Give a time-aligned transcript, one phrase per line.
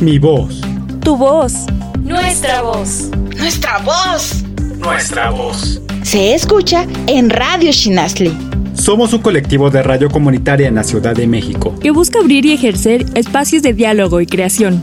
[0.00, 0.60] Mi voz.
[1.02, 1.66] Tu voz.
[2.04, 3.10] Nuestra voz.
[3.36, 4.44] Nuestra voz.
[4.78, 5.80] Nuestra voz.
[6.04, 8.32] Se escucha en Radio Shinasli.
[8.74, 12.52] Somos un colectivo de radio comunitaria en la Ciudad de México que busca abrir y
[12.52, 14.80] ejercer espacios de diálogo y creación.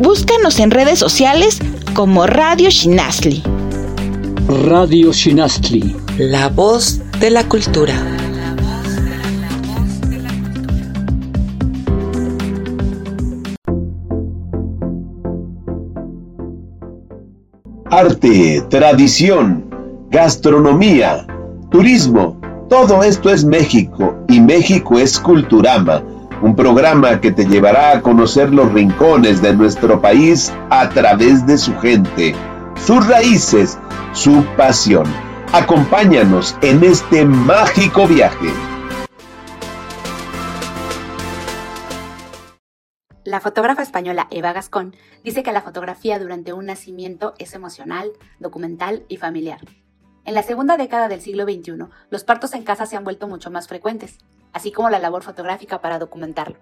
[0.00, 1.58] Búscanos en redes sociales
[1.94, 3.42] como Radio Shinasli.
[4.66, 5.96] Radio Shinasli.
[6.16, 8.17] La voz de la cultura.
[17.98, 19.64] Arte, tradición,
[20.08, 21.26] gastronomía,
[21.68, 22.36] turismo,
[22.68, 26.00] todo esto es México y México es Culturama,
[26.40, 31.58] un programa que te llevará a conocer los rincones de nuestro país a través de
[31.58, 32.36] su gente,
[32.86, 33.76] sus raíces,
[34.12, 35.06] su pasión.
[35.52, 38.67] Acompáñanos en este mágico viaje.
[43.28, 49.04] La fotógrafa española Eva Gascón dice que la fotografía durante un nacimiento es emocional, documental
[49.06, 49.60] y familiar.
[50.24, 53.50] En la segunda década del siglo XXI, los partos en casa se han vuelto mucho
[53.50, 54.16] más frecuentes,
[54.54, 56.56] así como la labor fotográfica para documentarlo.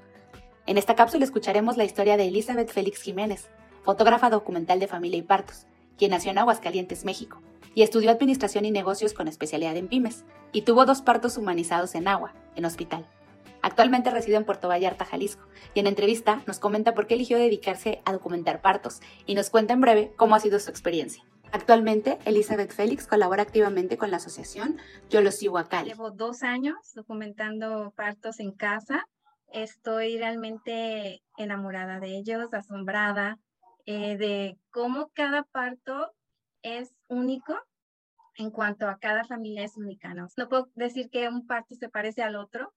[0.67, 3.49] En esta cápsula escucharemos la historia de Elizabeth Félix Jiménez,
[3.85, 7.43] fotógrafa documental de familia y partos, quien nació en Aguascalientes, México,
[7.77, 12.09] y estudió Administración y Negocios con especialidad en pymes, y tuvo dos partos humanizados en
[12.09, 13.07] agua, en hospital.
[13.67, 18.01] Actualmente reside en Puerto Vallarta, Jalisco, y en entrevista nos comenta por qué eligió dedicarse
[18.05, 21.25] a documentar partos y nos cuenta en breve cómo ha sido su experiencia.
[21.51, 24.79] Actualmente, Elizabeth Félix colabora activamente con la asociación
[25.11, 25.83] Yo los sigo acá.
[25.83, 29.09] Llevo dos años documentando partos en casa.
[29.49, 33.41] Estoy realmente enamorada de ellos, asombrada
[33.85, 36.13] eh, de cómo cada parto
[36.63, 37.59] es único
[38.37, 40.15] en cuanto a cada familia es única.
[40.15, 40.29] ¿no?
[40.37, 42.73] no puedo decir que un parto se parece al otro,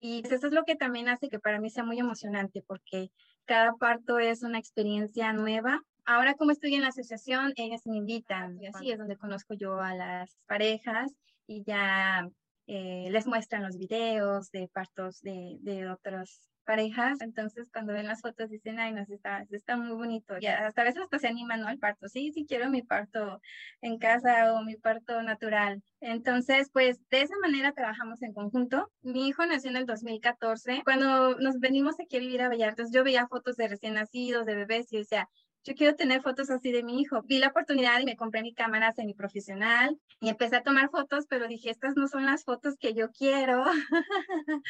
[0.00, 3.10] y eso es lo que también hace que para mí sea muy emocionante porque
[3.44, 5.82] cada parto es una experiencia nueva.
[6.04, 9.80] Ahora como estoy en la asociación, ellas me invitan y así es donde conozco yo
[9.80, 11.12] a las parejas
[11.46, 12.28] y ya
[12.66, 18.20] eh, les muestran los videos de partos de, de otros parejas, entonces cuando ven las
[18.20, 21.62] fotos dicen, ay, no, está, está muy bonito, y hasta a veces hasta se animan,
[21.62, 21.66] ¿no?
[21.66, 23.40] Al parto, sí, sí quiero mi parto
[23.80, 25.82] en casa o mi parto natural.
[26.00, 28.92] Entonces, pues de esa manera trabajamos en conjunto.
[29.02, 30.82] Mi hijo nació en el 2014.
[30.84, 34.54] Cuando nos venimos aquí a vivir a Vallarta, yo veía fotos de recién nacidos, de
[34.54, 35.28] bebés, y decía,
[35.64, 37.22] yo quiero tener fotos así de mi hijo.
[37.22, 41.48] Vi la oportunidad y me compré mi cámara semiprofesional y empecé a tomar fotos, pero
[41.48, 43.64] dije, estas no son las fotos que yo quiero.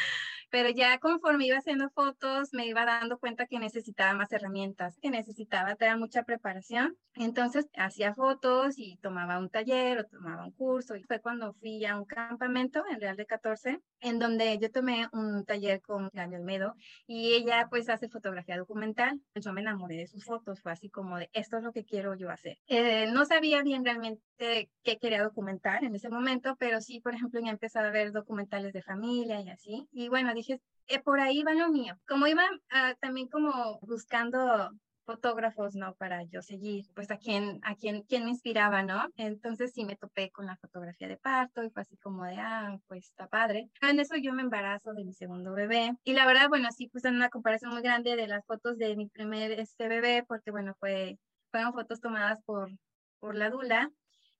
[0.50, 5.10] pero ya conforme iba haciendo fotos, me iba dando cuenta que necesitaba más herramientas, que
[5.10, 6.96] necesitaba tener mucha preparación.
[7.14, 10.96] Entonces hacía fotos y tomaba un taller o tomaba un curso.
[10.96, 15.08] Y fue cuando fui a un campamento en Real de 14, en donde yo tomé
[15.12, 16.74] un taller con Gaby Olmedo
[17.06, 19.20] y ella pues hace fotografía documental.
[19.36, 22.14] Yo me enamoré de sus fotos, fue así como de esto es lo que quiero
[22.14, 22.58] yo hacer.
[22.66, 27.40] Eh, no sabía bien realmente qué quería documentar en ese momento, pero sí, por ejemplo,
[27.40, 29.88] ya empezaba a ver documentales de familia y así.
[29.92, 31.98] Y bueno, dije, eh, por ahí va lo mío.
[32.08, 34.70] Como iba ah, también como buscando
[35.10, 35.94] fotógrafos, ¿no?
[35.96, 39.08] Para yo seguir, pues a quién, a quién, quién me inspiraba, ¿no?
[39.16, 42.78] Entonces sí me topé con la fotografía de parto y fue así como de, ah,
[42.86, 43.68] pues está padre.
[43.82, 47.08] En eso yo me embarazo de mi segundo bebé y la verdad, bueno, sí puse
[47.08, 51.18] una comparación muy grande de las fotos de mi primer este bebé porque, bueno, fue,
[51.50, 52.70] fueron fotos tomadas por,
[53.18, 53.90] por la dula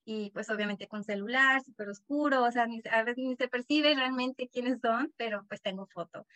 [0.05, 4.49] y pues obviamente con celular, súper oscuro, o sea, a veces ni se percibe realmente
[4.49, 6.27] quiénes son, pero pues tengo foto.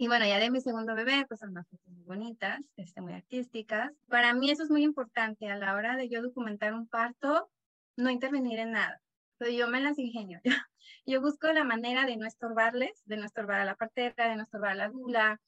[0.00, 3.14] Y bueno, ya de mi segundo bebé, pues son unas fotos muy bonitas, este, muy
[3.14, 3.92] artísticas.
[4.06, 7.50] Para mí eso es muy importante a la hora de yo documentar un parto,
[7.96, 9.02] no intervenir en nada.
[9.40, 10.40] Yo me las ingenio.
[11.04, 14.44] Yo busco la manera de no estorbarles, de no estorbar a la partera, de no
[14.44, 15.40] estorbar a la dula.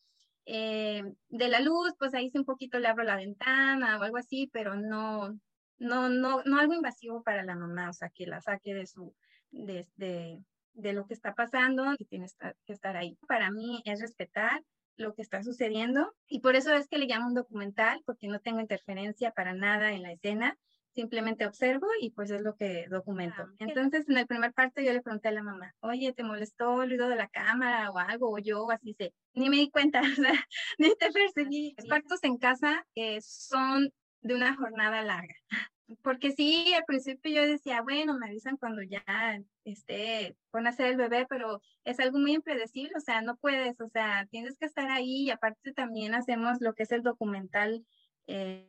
[0.46, 4.16] Eh, de la luz, pues ahí sí un poquito le abro la ventana o algo
[4.16, 5.38] así, pero no,
[5.78, 9.14] no, no, no algo invasivo para la mamá, o sea, que la saque de su,
[9.50, 10.42] de,
[10.74, 12.36] de lo que está pasando y tienes
[12.66, 13.16] que estar ahí.
[13.26, 14.62] Para mí es respetar
[14.96, 18.40] lo que está sucediendo y por eso es que le llamo un documental, porque no
[18.40, 20.58] tengo interferencia para nada en la escena,
[20.94, 23.42] simplemente observo y pues es lo que documento.
[23.42, 26.82] Ah, Entonces, en el primer parte yo le pregunté a la mamá, oye, ¿te molestó
[26.82, 28.30] el ruido de la cámara o algo?
[28.30, 30.02] O yo así se, ni me di cuenta,
[30.78, 31.74] ni te perseguí.
[31.78, 33.90] Los partos en casa eh, son
[34.22, 35.34] de una jornada larga
[36.02, 39.04] porque sí, al principio yo decía, bueno, me avisan cuando ya
[39.64, 43.80] esté, van a ser el bebé, pero es algo muy impredecible, o sea, no puedes,
[43.80, 47.84] o sea, tienes que estar ahí y aparte también hacemos lo que es el documental
[48.26, 48.68] eh,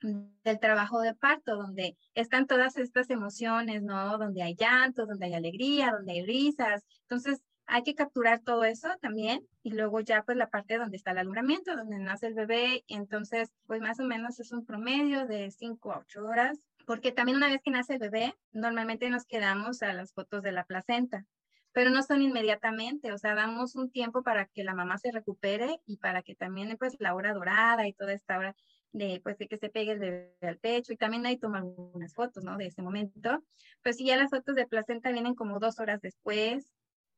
[0.00, 4.18] del trabajo de parto, donde están todas estas emociones, ¿no?
[4.18, 6.84] Donde hay llanto, donde hay alegría, donde hay risas.
[7.02, 7.40] Entonces,
[7.72, 11.18] hay que capturar todo eso también y luego ya pues la parte donde está el
[11.18, 15.90] alumbramiento, donde nace el bebé, entonces pues más o menos es un promedio de 5
[15.90, 19.94] a 8 horas, porque también una vez que nace el bebé, normalmente nos quedamos a
[19.94, 21.24] las fotos de la placenta,
[21.72, 25.80] pero no son inmediatamente, o sea, damos un tiempo para que la mamá se recupere
[25.86, 28.54] y para que también pues la hora dorada y toda esta hora
[28.92, 32.12] de, pues, de que se pegue el bebé al pecho y también ahí toman algunas
[32.12, 32.58] fotos, ¿no?
[32.58, 33.42] De ese momento.
[33.82, 36.70] Pues sí, ya las fotos de placenta vienen como dos horas después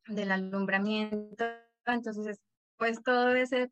[0.07, 1.45] del alumbramiento,
[1.85, 2.39] entonces,
[2.77, 3.71] pues todo ese,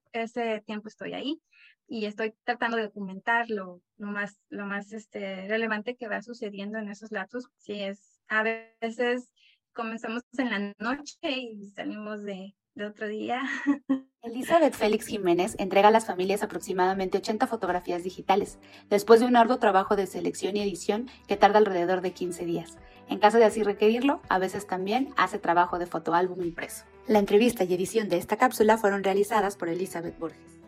[0.65, 1.41] tiempo estoy ahí
[1.87, 6.89] y estoy tratando de documentar lo, más, lo más este, relevante que va sucediendo en
[6.89, 7.49] esos lapsos.
[7.57, 9.29] Sí, es, a veces
[9.73, 13.41] comenzamos en la noche y salimos de, de otro día.
[14.21, 18.57] Elizabeth Félix Jiménez entrega a las familias aproximadamente 80 fotografías digitales,
[18.89, 22.77] después de un arduo trabajo de selección y edición que tarda alrededor de 15 días.
[23.09, 26.85] En caso de así requerirlo, a veces también hace trabajo de fotoálbum impreso.
[27.07, 30.59] La entrevista y edición de esta cápsula fueron realizadas por Elizabeth Borges.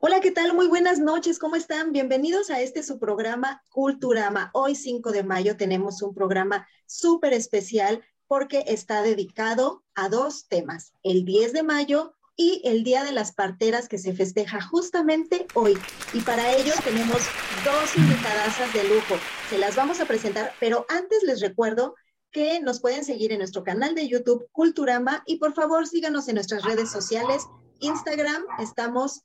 [0.00, 0.52] Hola, ¿qué tal?
[0.54, 1.92] Muy buenas noches, ¿cómo están?
[1.92, 4.50] Bienvenidos a este su programa Culturama.
[4.52, 10.92] Hoy 5 de mayo tenemos un programa súper especial porque está dedicado a dos temas,
[11.04, 15.78] el 10 de mayo y el Día de las Parteras que se festeja justamente hoy.
[16.12, 17.18] Y para ello tenemos
[17.64, 19.14] dos invitadasas de lujo.
[19.48, 21.94] Se las vamos a presentar, pero antes les recuerdo
[22.32, 26.34] que nos pueden seguir en nuestro canal de YouTube Culturama y por favor síganos en
[26.34, 27.44] nuestras redes sociales.
[27.78, 29.20] Instagram estamos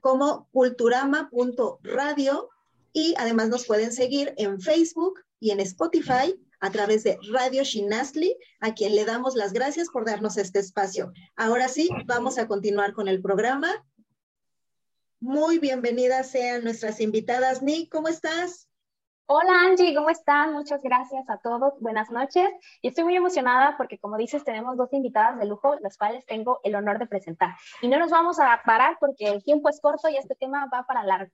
[0.00, 2.50] como culturama.radio
[2.92, 8.36] y además nos pueden seguir en Facebook y en Spotify a través de Radio Shinasli,
[8.60, 11.12] a quien le damos las gracias por darnos este espacio.
[11.36, 13.68] Ahora sí, vamos a continuar con el programa.
[15.20, 17.62] Muy bienvenidas sean nuestras invitadas.
[17.62, 18.70] Nick, ¿cómo estás?
[19.32, 20.52] Hola Angie, ¿cómo están?
[20.54, 21.78] Muchas gracias a todos.
[21.78, 22.50] Buenas noches.
[22.82, 26.58] Y estoy muy emocionada porque, como dices, tenemos dos invitadas de lujo, las cuales tengo
[26.64, 27.54] el honor de presentar.
[27.80, 30.84] Y no nos vamos a parar porque el tiempo es corto y este tema va
[30.84, 31.32] para largo.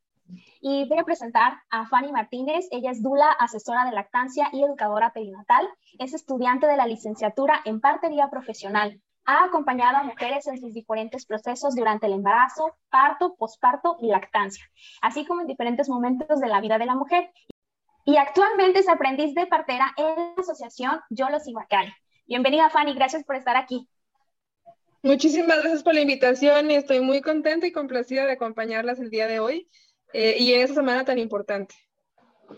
[0.60, 2.66] Y voy a presentar a Fanny Martínez.
[2.70, 5.68] Ella es Dula, asesora de lactancia y educadora perinatal.
[5.98, 9.00] Es estudiante de la licenciatura en partería profesional.
[9.24, 14.64] Ha acompañado a mujeres en sus diferentes procesos durante el embarazo, parto, posparto y lactancia,
[15.02, 17.30] así como en diferentes momentos de la vida de la mujer.
[18.04, 21.92] Y actualmente es aprendiz de partera en la asociación Yolos Iguacari.
[22.26, 22.94] Bienvenida, Fanny.
[22.94, 23.88] Gracias por estar aquí.
[25.02, 26.70] Muchísimas gracias por la invitación.
[26.70, 29.68] Estoy muy contenta y complacida de acompañarlas el día de hoy
[30.12, 31.74] eh, y en esta semana tan importante.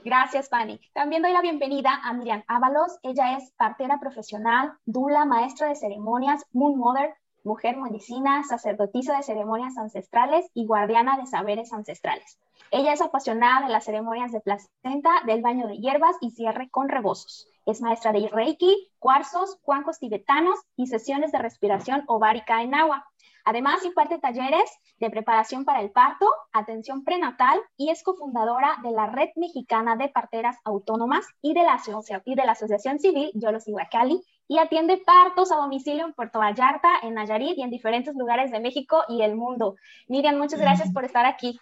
[0.04, 0.80] Gracias, Fanny.
[0.92, 2.98] También doy la bienvenida a Miriam Ábalos.
[3.02, 7.14] Ella es partera profesional, dula, maestra de ceremonias, moon mother,
[7.44, 12.38] mujer medicina, sacerdotisa de ceremonias ancestrales y guardiana de saberes ancestrales.
[12.70, 16.88] Ella es apasionada de las ceremonias de placenta, del baño de hierbas y cierre con
[16.88, 17.48] rebozos.
[17.64, 23.06] Es maestra de Reiki, cuarzos, cuancos tibetanos y sesiones de respiración ovárica en agua.
[23.48, 29.06] Además, imparte talleres de preparación para el parto, atención prenatal y es cofundadora de la
[29.06, 31.80] Red Mexicana de Parteras Autónomas y de la,
[32.26, 36.90] y de la Asociación Civil Yolos Cali y atiende partos a domicilio en Puerto Vallarta,
[37.02, 39.76] en Nayarit y en diferentes lugares de México y el mundo.
[40.08, 41.58] Miriam, muchas gracias por estar aquí.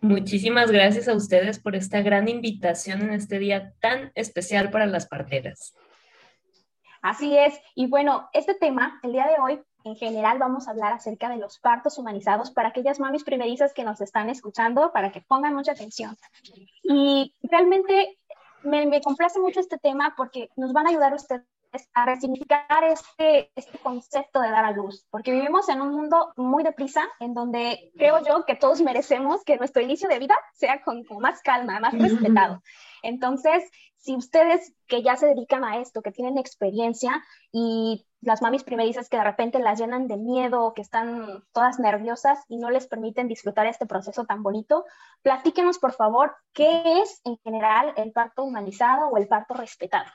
[0.00, 5.06] Muchísimas gracias a ustedes por esta gran invitación en este día tan especial para las
[5.06, 5.76] parteras.
[7.00, 7.54] Así es.
[7.76, 11.38] Y bueno, este tema, el día de hoy, en general vamos a hablar acerca de
[11.38, 15.72] los partos humanizados para aquellas mamis primerizas que nos están escuchando, para que pongan mucha
[15.72, 16.16] atención.
[16.82, 18.18] Y realmente
[18.62, 21.42] me, me complace mucho este tema porque nos van a ayudar ustedes
[21.94, 26.62] a resignificar este, este concepto de dar a luz, porque vivimos en un mundo muy
[26.62, 31.04] deprisa, en donde creo yo que todos merecemos que nuestro inicio de vida sea con,
[31.04, 32.62] con más calma, más respetado.
[33.02, 38.64] Entonces, si ustedes que ya se dedican a esto, que tienen experiencia y las mamis
[38.64, 42.86] primerizas que de repente las llenan de miedo, que están todas nerviosas y no les
[42.86, 44.84] permiten disfrutar este proceso tan bonito,
[45.22, 50.10] platíquenos por favor qué es en general el parto humanizado o el parto respetado.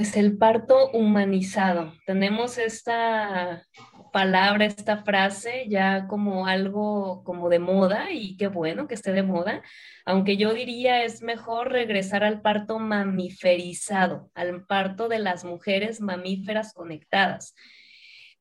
[0.00, 1.92] Pues el parto humanizado.
[2.06, 3.66] Tenemos esta
[4.14, 9.22] palabra, esta frase ya como algo como de moda y qué bueno que esté de
[9.22, 9.62] moda,
[10.06, 16.72] aunque yo diría es mejor regresar al parto mamiferizado, al parto de las mujeres mamíferas
[16.72, 17.54] conectadas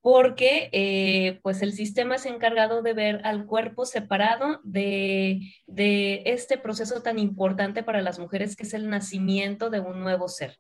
[0.02, 6.58] porque eh, pues el sistema es encargado de ver al cuerpo separado de, de este
[6.58, 10.58] proceso tan importante para las mujeres que es el nacimiento de un nuevo ser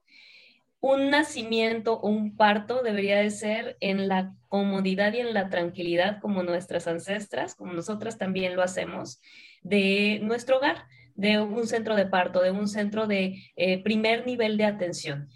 [0.81, 6.19] un nacimiento o un parto debería de ser en la comodidad y en la tranquilidad
[6.21, 9.21] como nuestras ancestras, como nosotras también lo hacemos,
[9.61, 14.57] de nuestro hogar, de un centro de parto, de un centro de eh, primer nivel
[14.57, 15.29] de atención.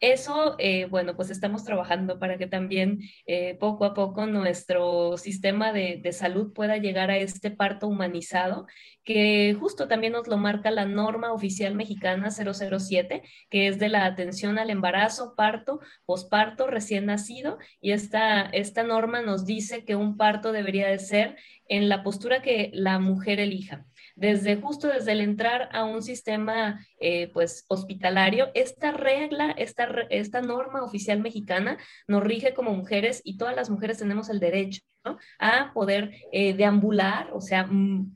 [0.00, 5.72] Eso, eh, bueno, pues estamos trabajando para que también eh, poco a poco nuestro sistema
[5.72, 8.66] de, de, salud pueda llegar a este parto humanizado,
[9.04, 14.04] que justo también nos lo marca la norma oficial mexicana 007, que es de la
[14.04, 20.16] atención al embarazo, parto, posparto, recién nacido, y esta, esta norma nos dice que un
[20.16, 21.36] parto debería de ser
[21.68, 23.86] en la postura que la mujer elija
[24.16, 30.40] desde justo desde el entrar a un sistema eh, pues hospitalario, esta regla, esta, esta
[30.40, 34.80] norma oficial mexicana nos rige como mujeres y todas las mujeres tenemos el derecho
[35.38, 37.68] a poder eh, deambular, o sea,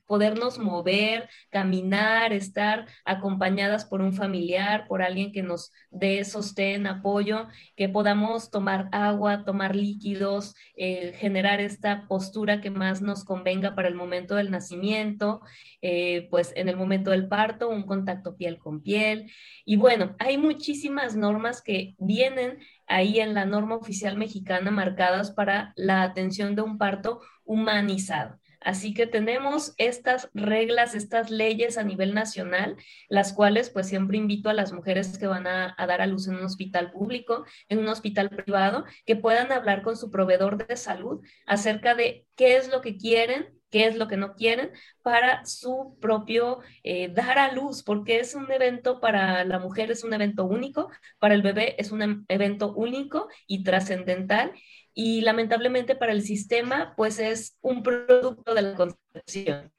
[0.07, 7.47] podernos mover, caminar, estar acompañadas por un familiar, por alguien que nos dé sostén, apoyo,
[7.77, 13.89] que podamos tomar agua, tomar líquidos, eh, generar esta postura que más nos convenga para
[13.89, 15.41] el momento del nacimiento,
[15.83, 19.31] eh, pues en el momento del parto, un contacto piel con piel.
[19.65, 22.59] Y bueno, hay muchísimas normas que vienen
[22.91, 28.39] ahí en la norma oficial mexicana marcadas para la atención de un parto humanizado.
[28.61, 32.77] Así que tenemos estas reglas, estas leyes a nivel nacional,
[33.09, 36.35] las cuales pues siempre invito a las mujeres que van a, dar a luz en
[36.35, 41.25] un hospital público, en un hospital privado, que puedan hablar con su proveedor de salud
[41.47, 44.71] acerca de qué es lo que quieren, qué es lo que no quieren
[45.03, 50.05] para su propio eh, dar a luz, porque es un evento para la mujer, es
[50.05, 54.53] un evento único, para el bebé es un evento único y trascendental,
[54.93, 59.73] y lamentablemente para el sistema, pues es un producto de la concepción.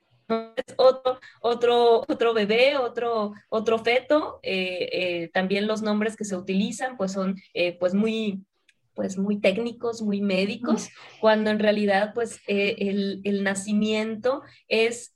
[0.55, 4.39] Es otro, otro, otro bebé, otro, otro feto.
[4.41, 7.35] Eh, eh, también los nombres que se utilizan pues son
[7.79, 8.45] pues muy
[8.93, 12.75] pues muy técnicos, muy médicos, cuando en realidad pues eh,
[13.23, 15.15] el, nacimiento es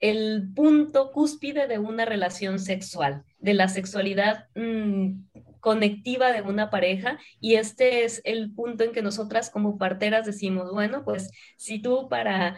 [0.00, 5.22] el punto cúspide de una relación sexual, de la sexualidad mm,
[5.60, 10.72] conectiva de una pareja y este es el punto en que nosotras como parteras decimos,
[10.72, 12.56] bueno, pues si tú para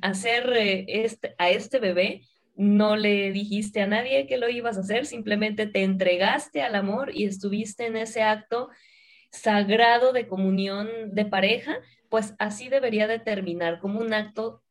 [0.00, 2.22] hacer eh, este, a este bebé
[2.56, 7.10] no le dijiste a nadie que lo ibas a hacer, simplemente te entregaste al amor
[7.14, 8.68] y estuviste en ese acto
[9.30, 14.62] sagrado de comunión de pareja, pues así debería de terminar como un acto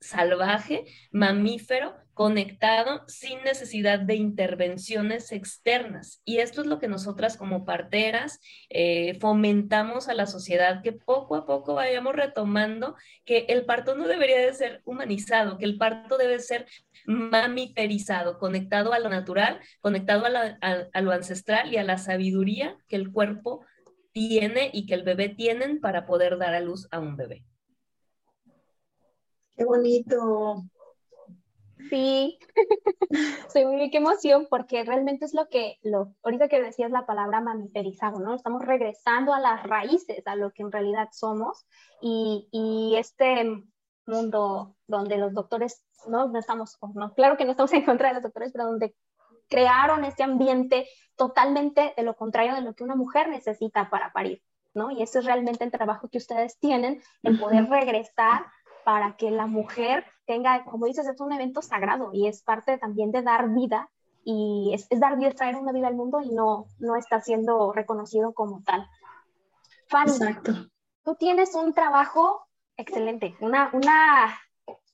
[0.00, 6.20] salvaje, mamífero, conectado, sin necesidad de intervenciones externas.
[6.24, 11.34] Y esto es lo que nosotras como parteras eh, fomentamos a la sociedad, que poco
[11.34, 12.94] a poco vayamos retomando
[13.24, 16.66] que el parto no debería de ser humanizado, que el parto debe ser
[17.06, 20.58] mamiferizado, conectado a lo natural, conectado a,
[20.92, 23.64] a lo ancestral y a la sabiduría que el cuerpo
[24.14, 27.44] tiene y que el bebé tienen para poder dar a luz a un bebé.
[29.56, 30.62] Qué bonito.
[31.90, 32.38] Sí,
[33.48, 38.20] sí, qué emoción, porque realmente es lo que, lo, ahorita que decías la palabra mamiferizado,
[38.20, 38.34] ¿no?
[38.34, 41.66] Estamos regresando a las raíces, a lo que en realidad somos,
[42.00, 43.64] y, y este
[44.06, 48.14] mundo donde los doctores, no, no estamos, no, claro que no estamos en contra de
[48.14, 48.94] los doctores, pero donde
[49.48, 50.86] crearon este ambiente
[51.16, 54.42] totalmente de lo contrario de lo que una mujer necesita para parir,
[54.74, 54.90] ¿no?
[54.90, 58.46] Y ese es realmente el trabajo que ustedes tienen, el poder regresar
[58.84, 63.12] para que la mujer tenga, como dices, es un evento sagrado y es parte también
[63.12, 63.90] de dar vida
[64.24, 68.32] y es, dar vida, traer una vida al mundo y no, no está siendo reconocido
[68.32, 68.88] como tal.
[69.88, 70.52] Fanny, Exacto.
[71.04, 72.46] tú tienes un trabajo
[72.76, 74.38] excelente, una, una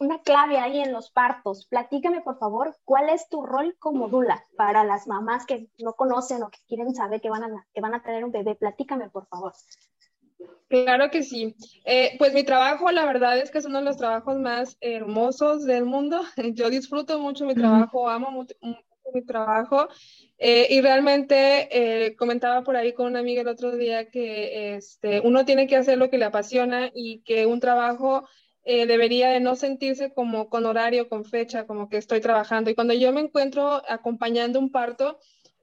[0.00, 1.66] una clave ahí en los partos.
[1.66, 6.42] Platícame, por favor, cuál es tu rol como dula para las mamás que no conocen
[6.42, 8.54] o que quieren saber que van a, que van a tener un bebé.
[8.54, 9.52] Platícame, por favor.
[10.68, 11.54] Claro que sí.
[11.84, 15.66] Eh, pues mi trabajo, la verdad es que es uno de los trabajos más hermosos
[15.66, 16.22] del mundo.
[16.54, 18.54] Yo disfruto mucho mi trabajo, amo mucho,
[19.12, 19.88] mi trabajo
[20.38, 21.68] eh, y realmente
[22.06, 25.76] eh, comentaba por ahí con una amiga el otro día que este, uno tiene que
[25.76, 28.26] hacer lo que le apasiona y que un trabajo
[28.64, 32.70] eh, debería de no sentirse como con horario, con fecha, como que estoy trabajando.
[32.70, 35.18] Y cuando yo me encuentro acompañando un parto,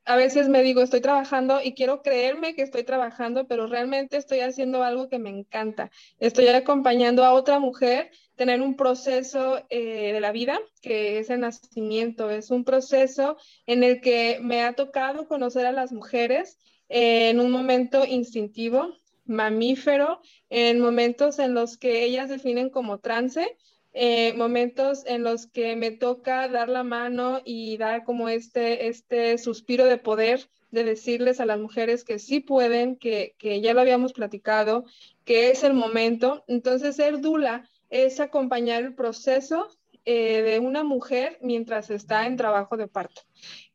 [0.07, 4.39] a veces me digo, estoy trabajando y quiero creerme que estoy trabajando, pero realmente estoy
[4.39, 5.91] haciendo algo que me encanta.
[6.17, 11.41] Estoy acompañando a otra mujer tener un proceso eh, de la vida, que es el
[11.41, 12.29] nacimiento.
[12.29, 13.35] Es un proceso
[13.65, 18.93] en el que me ha tocado conocer a las mujeres eh, en un momento instintivo,
[19.27, 23.57] mamífero en momentos en los que ellas definen como trance,
[23.93, 29.37] eh, momentos en los que me toca dar la mano y dar como este, este
[29.37, 34.13] suspiro de poder de decirles a las mujeres que sí pueden, que, ya lo habíamos
[34.13, 34.85] platicado,
[35.23, 36.43] que es el momento.
[36.47, 39.69] Entonces, ser dula es acompañar el proceso
[40.05, 43.21] eh, de una mujer mientras está en trabajo de parto.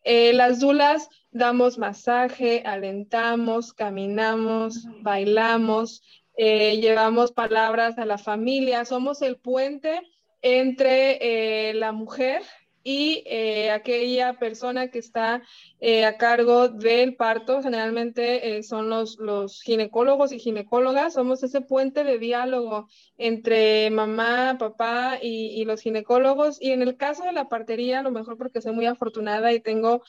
[0.04, 6.02] Eh, las dulas damos masaje, alentamos, caminamos, bailamos,
[6.36, 10.00] eh, llevamos palabras a la familia, somos el puente
[10.42, 11.18] entre
[11.70, 12.42] eh, la mujer
[12.84, 15.42] y eh, aquella persona que está
[15.80, 21.60] eh, a cargo del parto, generalmente eh, son los, los ginecólogos y ginecólogas, somos ese
[21.60, 26.60] puente de diálogo entre mamá, papá y, los ginecólogos.
[26.60, 29.60] Y en el caso de la partería, a lo mejor porque soy muy afortunada y
[29.60, 30.02] tengo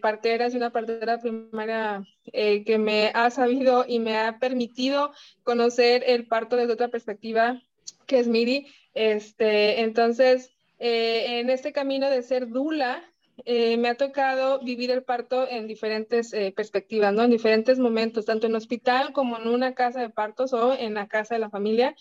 [0.00, 2.02] parteras y una partera primaria
[2.32, 7.60] que me ha sabido y me ha permitido conocer el parto desde otra perspectiva,
[8.06, 8.66] que es Miri.
[8.94, 13.04] Este, entonces, eh, en este camino de ser dula,
[13.44, 17.22] eh, me ha tocado vivir el parto en diferentes eh, perspectivas, ¿no?
[17.22, 21.06] En diferentes momentos, tanto en hospital como en una casa de partos o en la
[21.06, 21.94] casa de la familia.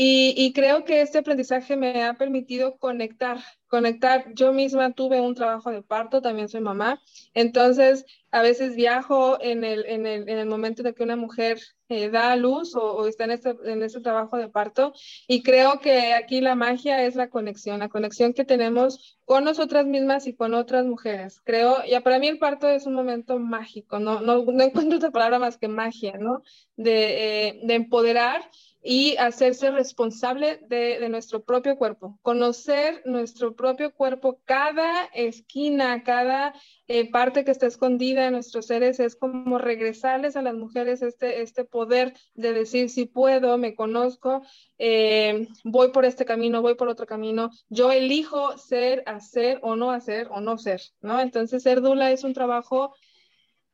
[0.00, 4.32] Y, creo que este aprendizaje me ha permitido conectar, conectar.
[4.32, 7.02] Yo misma tuve un trabajo de parto, también soy mamá,
[7.34, 11.58] entonces a veces viajo en el, en el, en el momento de que una mujer
[11.88, 14.92] eh, da a luz o, está en este, en este trabajo de parto
[15.26, 19.84] y creo que aquí la magia es la conexión, la conexión que tenemos con nosotras
[19.84, 21.40] mismas y con otras mujeres.
[21.42, 25.10] Creo, ya para mí el parto es un momento mágico, no, no, no encuentro otra
[25.10, 26.42] palabra más que magia, ¿no?
[26.76, 28.42] De, eh, de empoderar
[28.82, 36.54] y hacerse responsable de, nuestro propio cuerpo, conocer nuestro propio cuerpo, cada esquina, cada
[36.86, 41.42] eh, parte que está escondida en nuestros seres, es como regresarles a las mujeres este,
[41.42, 44.42] este poder de decir si puedo, me conozco,
[44.78, 49.90] eh, voy por este camino, voy por otro camino, yo elijo ser, hacer o no
[49.90, 51.20] hacer o no ser, ¿no?
[51.20, 52.94] Entonces ser dula es un trabajo,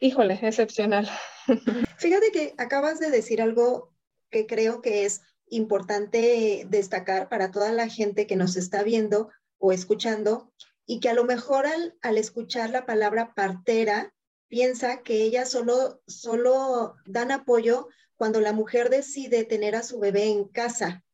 [0.01, 1.11] híjole, excepcional.
[1.99, 3.94] Fíjate que acabas de decir algo
[4.35, 9.71] que creo que es importante destacar para toda la gente que nos está viendo o
[9.71, 10.53] escuchando
[10.87, 14.13] y que a lo mejor al, escuchar la palabra partera
[14.49, 17.87] piensa que ellas solo, solo dan apoyo
[18.17, 21.05] cuando la mujer decide tener a su bebé en casa,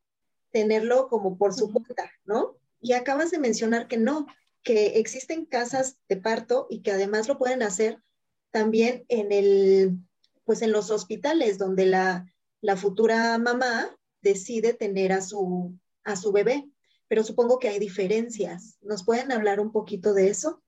[0.50, 2.56] tenerlo como por su cuenta, ¿no?
[2.80, 4.26] Y acabas de mencionar que no,
[4.62, 7.98] que existen casas de parto y que además lo pueden hacer
[8.50, 9.98] también en el,
[10.44, 12.24] pues en los hospitales donde la,
[12.60, 16.68] la futura mamá decide tener a su, a su bebé,
[17.08, 18.78] pero supongo que hay diferencias.
[18.82, 20.62] ¿Nos pueden hablar un poquito de eso?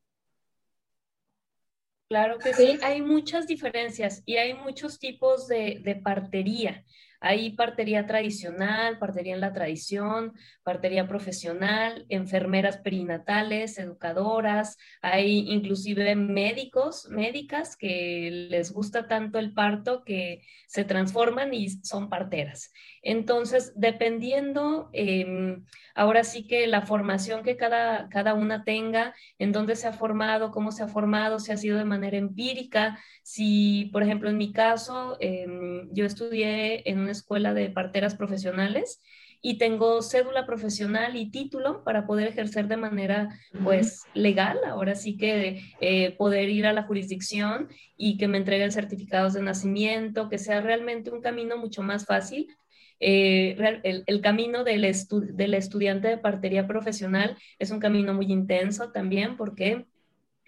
[2.09, 6.85] Claro que sí, hay muchas diferencias y hay muchos tipos de, de partería.
[7.25, 10.33] Hay partería tradicional, partería en la tradición,
[10.65, 20.03] partería profesional, enfermeras perinatales, educadoras, hay inclusive médicos, médicas que les gusta tanto el parto
[20.03, 22.73] que se transforman y son parteras.
[23.03, 29.75] Entonces, dependiendo, em, ahora sí que la formación que cada, cada una tenga, en dónde
[29.75, 34.05] se ha formado, cómo se ha formado, si ha sido de manera empírica, si, por
[34.05, 39.03] ejemplo, en mi caso, em, yo estudié en una escuela de parteras profesionales
[39.45, 43.29] y tengo cédula profesional y título para poder ejercer de manera
[43.65, 48.71] pues legal, ahora sí que eh, poder ir a la jurisdicción y que me entreguen
[48.71, 52.47] certificados de nacimiento, que sea realmente un camino mucho más fácil
[53.05, 53.57] eh,
[54.07, 54.83] el, camino del,
[55.33, 59.87] del, estudiante de partería profesional es un camino muy intenso también porque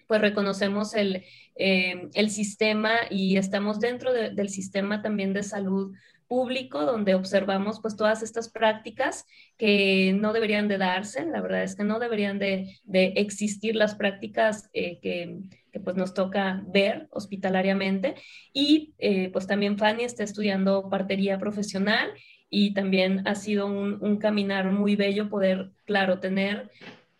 [0.07, 1.25] pues reconocemos el,
[1.57, 5.93] eh, el sistema y estamos dentro del sistema también de salud
[6.29, 9.25] público donde observamos pues todas estas prácticas
[9.57, 13.95] que no deberían de darse, la verdad es que no deberían de, de existir las
[13.95, 15.39] prácticas eh, que,
[15.73, 18.15] que, pues nos toca ver hospitalariamente.
[18.53, 18.93] Y
[19.33, 22.11] pues también Fanny está estudiando partería profesional
[22.49, 26.71] y también ha sido un, un caminar muy bello poder, claro, tener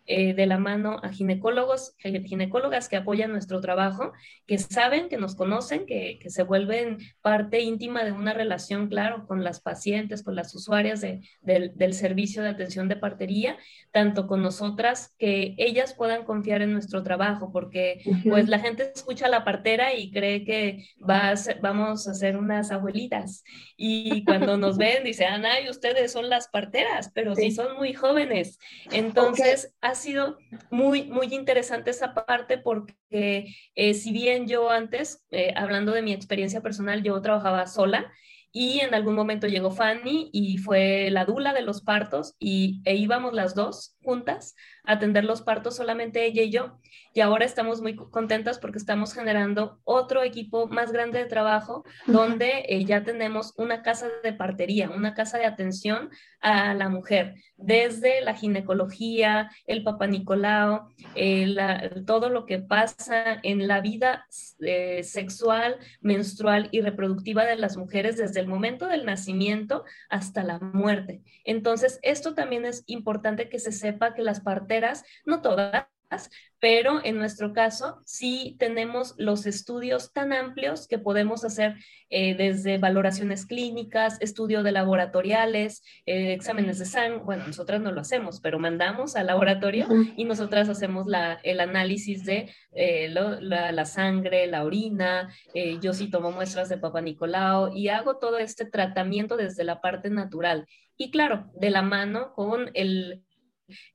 [0.05, 4.13] eh, de la mano a ginecólogos, ginecólogas que apoyan nuestro trabajo,
[4.45, 9.25] que saben, que nos conocen, que, que, se vuelven parte íntima de una relación, claro,
[9.27, 13.57] con las pacientes, con las usuarias de, del servicio de atención de partería,
[13.91, 19.27] tanto con nosotras, que ellas puedan confiar en nuestro trabajo, porque pues la gente escucha
[19.27, 23.43] a la partera y cree que va a vamos a ser unas abuelitas.
[23.77, 28.59] Y cuando nos ven, dicen, ay, ustedes son las parteras, pero sí, son muy jóvenes.
[28.91, 30.37] Entonces, ha sido
[30.71, 36.11] muy, muy interesante esa parte porque eh, si bien yo antes, eh, hablando de mi
[36.11, 38.11] experiencia personal, yo trabajaba sola
[38.51, 42.95] y en algún momento llegó Fanny y fue la dula de los partos y e
[42.95, 46.77] íbamos las dos juntas a atender los partos, solamente ella y yo.
[47.15, 52.65] Y ahora estamos muy contentas porque estamos generando otro equipo más grande de trabajo donde
[52.67, 56.09] eh, ya tenemos una casa de partería, una casa de atención
[56.41, 61.55] a la mujer, desde la ginecología, el papá Nicolau, eh,
[62.05, 64.27] todo lo que pasa en la vida
[64.59, 70.59] eh, sexual, menstrual y reproductiva de las mujeres desde el momento del nacimiento hasta la
[70.59, 71.21] muerte.
[71.45, 75.85] Entonces, esto también es importante que se sepa que las parteras, no todas,
[76.59, 81.75] pero en nuestro caso sí tenemos los estudios tan amplios que podemos hacer
[82.09, 87.19] eh, desde valoraciones clínicas, estudio de laboratoriales, eh, exámenes de sangre.
[87.23, 91.07] Bueno, nosotras no lo hacemos, pero mandamos al laboratorio y nosotras hacemos
[91.43, 95.29] el análisis de eh, la, sangre, la orina.
[95.81, 100.09] yo sí tomo muestras de Papa Nicolau y hago todo este tratamiento desde la parte
[100.09, 100.65] natural.
[100.97, 103.24] Y claro, de la mano con el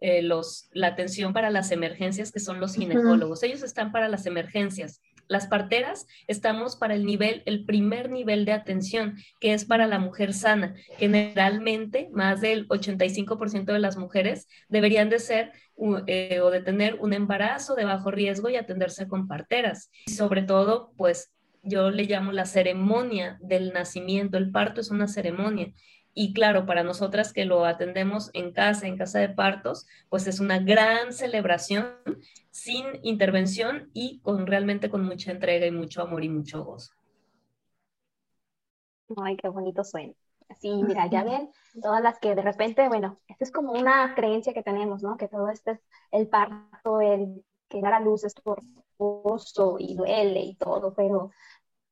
[0.00, 3.42] eh, los, la atención para las emergencias, que son los ginecólogos.
[3.42, 5.00] Ellos están para las emergencias.
[5.28, 10.00] Las parteras estamos para el nivel, el primer nivel de atención, que es para la
[10.00, 10.74] mujer sana.
[10.98, 15.52] Generalmente, más del 85% de las mujeres deberían de ser
[16.06, 19.90] eh, o de tener un embarazo de bajo riesgo y atenderse con parteras.
[20.06, 24.36] Y sobre todo, pues yo le llamo la ceremonia del nacimiento.
[24.36, 25.72] El parto es una ceremonia
[26.22, 30.38] y claro, para nosotras que lo atendemos en casa, en casa de partos, pues es
[30.38, 31.94] una gran celebración
[32.50, 36.92] sin intervención y con realmente con mucha entrega y mucho amor y mucho gozo.
[39.16, 40.12] Ay, qué bonito suena.
[40.58, 44.52] Sí, mira, ya ven, todas las que de repente, bueno, esto es como una creencia
[44.52, 45.16] que tenemos, ¿no?
[45.16, 45.80] Que todo esto es
[46.10, 51.30] el parto, el que dar a luz es tortuoso y duele y todo, pero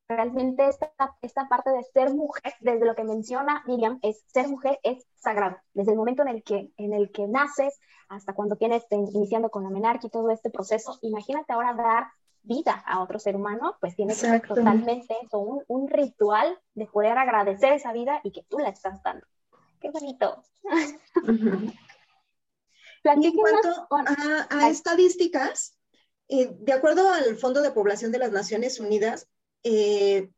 [0.09, 0.90] realmente esta,
[1.21, 5.59] esta parte de ser mujer, desde lo que menciona Miriam, es ser mujer es sagrado.
[5.75, 9.64] Desde el momento en el que, en el que naces hasta cuando tienes, iniciando con
[9.64, 12.07] la menarquia y todo este proceso, imagínate ahora dar
[12.42, 16.87] vida a otro ser humano, pues tiene que ser totalmente eso, un, un, ritual de
[16.87, 19.27] poder agradecer esa vida y que tú la estás dando.
[19.81, 20.42] Qué bonito.
[23.05, 23.87] en cuanto
[24.51, 25.77] a, estadísticas,
[26.29, 29.29] eh, de acuerdo al Fondo de Población de las Naciones Unidas,
[29.62, 30.31] eh,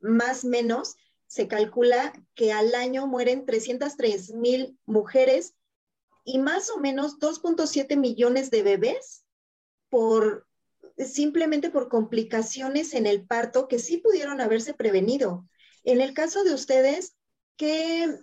[0.00, 5.54] más o menos se calcula que al año mueren 303 mil mujeres
[6.24, 9.24] y más o menos 2.7 millones de bebés
[9.88, 10.46] por
[10.96, 15.46] simplemente por complicaciones en el parto que sí pudieron haberse prevenido.
[15.84, 17.16] En el caso de ustedes,
[17.56, 18.18] ¿qué,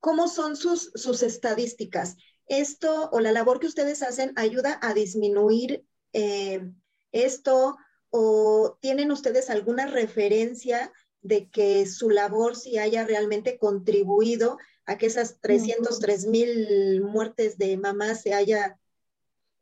[0.00, 2.16] ¿cómo son sus, sus estadísticas?
[2.46, 6.70] ¿Esto o la labor que ustedes hacen ayuda a disminuir eh,
[7.12, 7.76] esto?
[8.10, 10.92] O tienen ustedes alguna referencia
[11.22, 17.76] de que su labor sí haya realmente contribuido a que esas 303 mil muertes de
[17.76, 18.78] mamás se haya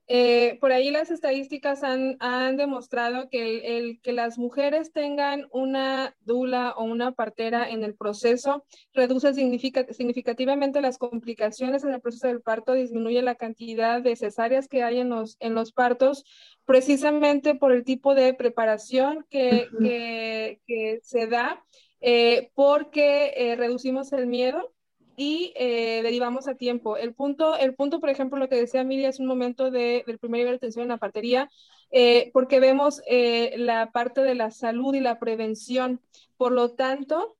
[0.06, 2.18] eh, por ahí las estadísticas han,
[2.56, 8.66] demostrado que, el, que las mujeres tengan una dula o una partera en el proceso
[8.92, 14.82] reduce significativamente las complicaciones en el proceso del parto, disminuye la cantidad de cesáreas que
[14.82, 16.24] hay en los, en los partos,
[16.66, 20.60] precisamente por el tipo de preparación que,
[21.02, 21.64] se da,
[22.02, 24.73] eh, porque eh, reducimos el miedo
[25.16, 26.96] y eh, derivamos a tiempo.
[26.96, 30.18] El punto, el punto, por ejemplo, lo que decía Miriam es un momento de, del
[30.18, 31.50] primer nivel de atención en la partería,
[31.90, 36.00] eh, porque vemos eh, la parte de la salud y la prevención.
[36.36, 37.36] Por lo tanto,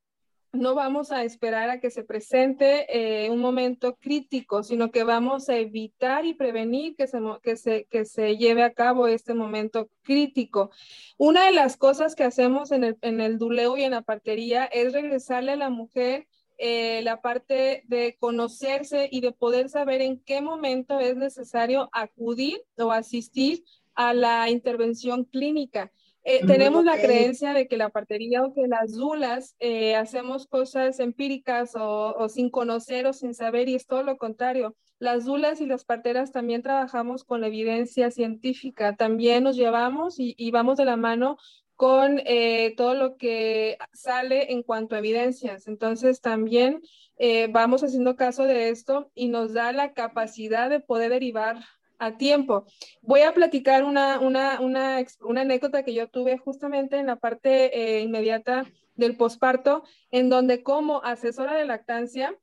[0.52, 2.86] no vamos a esperar a que se presente
[3.28, 8.04] un momento crítico, sino que vamos a evitar y prevenir que se, que, se, que
[8.04, 10.70] se lleve a cabo este momento crítico.
[11.18, 14.64] Una de las cosas que hacemos en el, en el duleo y en la partería
[14.66, 16.28] es regresarle a la mujer
[16.58, 22.62] eh, la parte de conocerse y de poder saber en qué momento es necesario acudir
[22.78, 23.64] o asistir
[23.94, 25.90] a la intervención clínica.
[26.26, 30.98] Eh, tenemos la creencia de que la partería o que las dulas eh, hacemos cosas
[30.98, 34.74] empíricas o, sin conocer o sin saber y es todo lo contrario.
[34.98, 40.34] Las dulas y las parteras también trabajamos con la evidencia científica, también nos llevamos y,
[40.38, 41.36] y vamos de la mano
[41.76, 45.66] con eh, todo lo que sale en cuanto a evidencias.
[45.66, 46.82] Entonces también
[47.18, 51.58] eh, vamos haciendo caso de esto y nos da la capacidad de poder derivar
[51.98, 52.66] a tiempo.
[53.02, 55.04] Voy a platicar una, una, una,
[55.36, 61.02] anécdota que yo tuve justamente en la parte eh, inmediata del posparto, en donde como
[61.02, 62.36] asesora de lactancia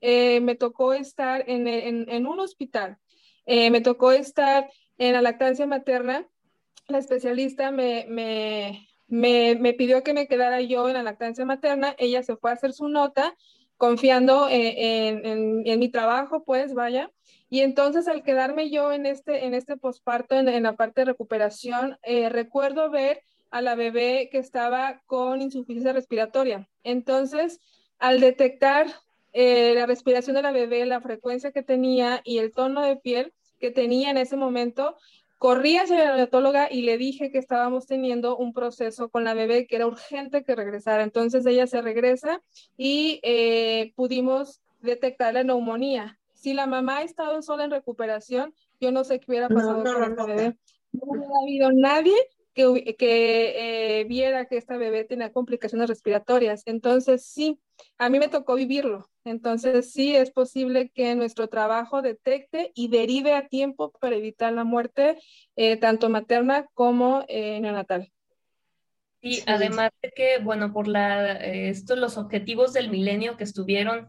[0.00, 2.98] me tocó estar en, en un hospital,
[3.46, 6.28] me tocó estar en la lactancia materna
[6.86, 12.22] la especialista me, me, me, pidió que me quedara yo en la lactancia materna, ella
[12.22, 13.34] se fue a hacer su nota
[13.76, 17.10] confiando en, en, en, mi trabajo, pues vaya.
[17.48, 21.06] Y entonces al quedarme yo en este, en este posparto, en, en, la parte de
[21.06, 26.68] recuperación, eh, recuerdo ver a la bebé que estaba con insuficiencia respiratoria.
[26.82, 27.60] Entonces,
[27.98, 28.86] al detectar
[29.32, 33.32] eh, la respiración de la bebé, la frecuencia que tenía y el tono de piel
[33.60, 34.96] que tenía en ese momento,
[35.38, 39.66] corrí hacia la neonatóloga y le dije que estábamos teniendo un proceso con la bebé
[39.66, 41.04] que era urgente que regresara.
[41.04, 42.42] Entonces ella se regresa
[42.76, 46.18] y eh, pudimos detectar la neumonía.
[46.34, 50.10] Si la mamá ha estado sola en recuperación, yo no sé qué hubiera pasado con
[50.10, 50.56] esta bebé.
[50.92, 52.16] No hubiera habido nadie
[52.58, 56.62] que, que eh, viera que esta bebé tenía complicaciones respiratorias.
[56.66, 57.60] Entonces, sí,
[57.98, 59.08] a mí me tocó vivirlo.
[59.24, 64.64] Entonces, sí es posible que nuestro trabajo detecte y derive a tiempo para evitar la
[64.64, 65.18] muerte,
[65.54, 68.10] eh, tanto materna como eh, neonatal.
[69.20, 74.06] Y además de que, bueno, por la, estos los objetivos del milenio que estuvieron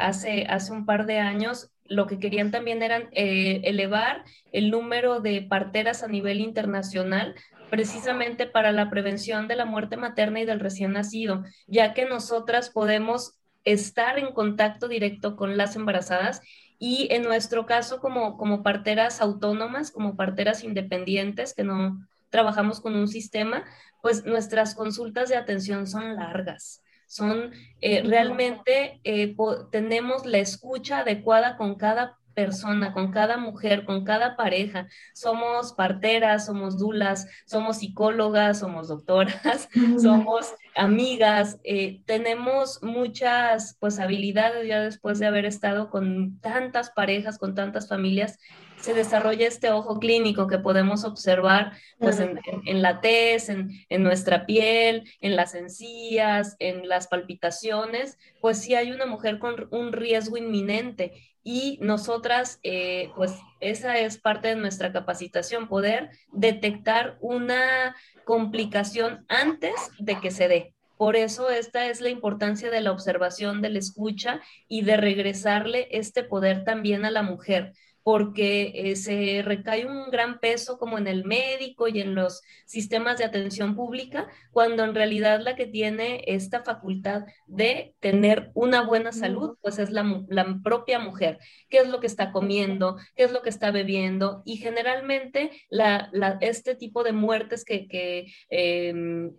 [0.00, 5.20] hace, hace un par de años, lo que querían también eran eh, elevar el número
[5.20, 7.34] de parteras a nivel internacional
[7.70, 12.70] precisamente para la prevención de la muerte materna y del recién nacido, ya que nosotras
[12.70, 16.40] podemos estar en contacto directo con las embarazadas
[16.78, 21.98] y en nuestro caso como, como parteras autónomas, como parteras independientes que no
[22.30, 23.64] trabajamos con un sistema,
[24.02, 29.34] pues nuestras consultas de atención son largas son eh, realmente eh,
[29.70, 34.88] tenemos la escucha adecuada con cada persona, con cada mujer, con cada pareja.
[35.14, 39.68] Somos parteras, somos dulas, somos psicólogas, somos doctoras,
[40.00, 47.38] somos amigas, eh, tenemos muchas pues habilidades ya después de haber estado con tantas parejas,
[47.38, 48.38] con tantas familias
[48.80, 55.10] se desarrolla este ojo clínico que podemos observar pues, en, la tez, en, nuestra piel,
[55.20, 61.35] en las encías, en las palpitaciones, pues sí hay una mujer con un riesgo inminente
[61.48, 69.72] y nosotras, eh, pues esa es parte de nuestra capacitación, poder detectar una complicación antes
[70.00, 70.74] de que se dé.
[70.96, 75.86] Por eso esta es la importancia de la observación, de la escucha y de regresarle
[75.92, 77.74] este poder también a la mujer
[78.06, 83.18] porque eh, se recae un gran peso como en el médico y en los sistemas
[83.18, 89.10] de atención pública, cuando en realidad la que tiene esta facultad de tener una buena
[89.10, 91.40] salud, pues es la, la propia mujer.
[91.68, 92.96] ¿Qué es lo que está comiendo?
[93.16, 94.40] ¿Qué es lo que está bebiendo?
[94.44, 98.94] Y generalmente la, la, este tipo de muertes que, que eh,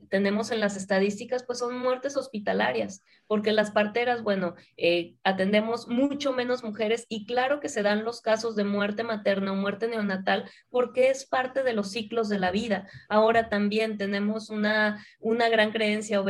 [0.10, 6.34] tenemos en las estadísticas, pues son muertes hospitalarias, porque las parteras, bueno, eh, atendemos mucho
[6.34, 10.50] menos mujeres y claro que se dan los casos de muerte materna o muerte neonatal
[10.70, 12.88] porque es parte de los ciclos de la vida.
[13.10, 16.26] Ahora también tenemos una, una gran creencia o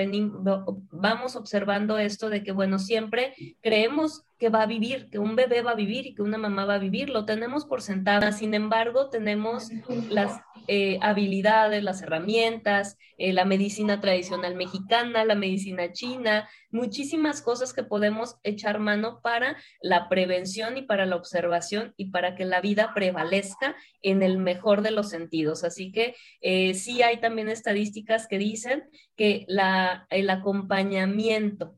[0.91, 5.61] vamos observando esto de que, bueno, siempre creemos que va a vivir, que un bebé
[5.61, 8.31] va a vivir y que una mamá va a vivir, lo tenemos por sentada.
[8.31, 9.69] Sin embargo, tenemos
[10.09, 17.73] las eh, habilidades, las herramientas, eh, la medicina tradicional mexicana, la medicina china, muchísimas cosas
[17.73, 22.61] que podemos echar mano para la prevención y para la observación y para que la
[22.61, 25.63] vida prevalezca en el mejor de los sentidos.
[25.63, 28.83] Así que eh, sí hay también estadísticas que dicen
[29.15, 31.75] que la, el acompañamiento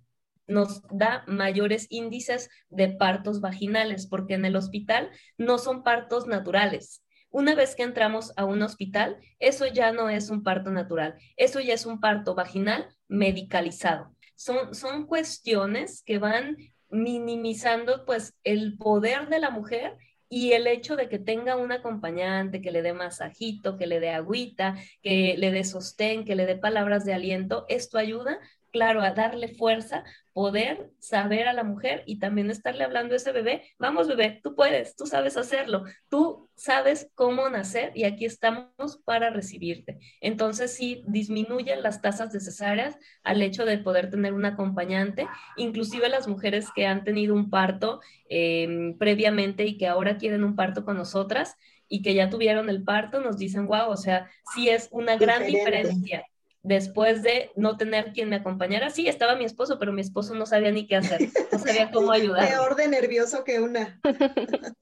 [0.50, 7.04] nos da mayores índices de partos vaginales, porque en el hospital no son partos naturales.
[7.32, 11.60] Una vez que entramos a un hospital, eso ya no es un parto natural, eso
[11.60, 14.16] ya es un parto vaginal medicalizado.
[14.36, 16.58] Son, son cuestiones que van
[16.90, 19.96] minimizando pues el poder de la mujer
[20.30, 24.10] y el hecho de que tenga un acompañante que le dé masajito, que le dé
[24.10, 28.40] agüita, que le dé sostén, que le dé palabras de aliento, esto ayuda
[28.72, 30.04] claro, a darle fuerza,
[30.34, 34.56] poder saber a la mujer y también estarle hablando a ese bebé, vamos bebé, tú
[34.56, 40.00] puedes, tú sabes hacerlo, tú sabes cómo nacer y aquí estamos para recibirte.
[40.22, 45.28] Entonces sí, disminuyen las tasas de cesáreas al hecho de poder tener un acompañante,
[45.58, 50.56] inclusive las mujeres que han tenido un parto em, previamente y que ahora quieren un
[50.56, 51.56] parto con nosotras
[51.90, 55.46] y que ya tuvieron el parto, nos dicen, wow, o sea, sí es una gran
[55.46, 56.24] diferencia
[56.64, 58.90] después de no tener quien me acompañara.
[58.90, 62.12] Sí, estaba mi esposo, pero mi esposo no sabía ni qué hacer, no sabía cómo
[62.12, 62.48] ayudar.
[62.48, 64.00] Peor de nervioso que una.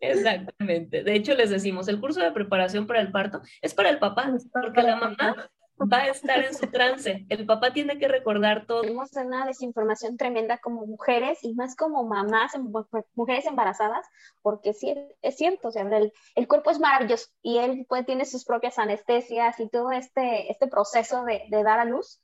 [0.00, 1.04] Exactamente.
[1.04, 4.34] De hecho, les decimos, el curso de preparación para el parto es para el papá,
[4.52, 7.26] porque la mamá va a estar en su trance.
[7.28, 8.82] El papá tiene que recordar todo.
[8.82, 12.70] Tenemos una desinformación tremenda como mujeres y más como mamás, em,
[13.14, 14.06] mujeres embarazadas,
[14.42, 18.24] porque sí, es cierto, o sea, el, el cuerpo es maravilloso y él pues, tiene
[18.24, 22.20] sus propias anestesias y todo este, este proceso de dar a luz.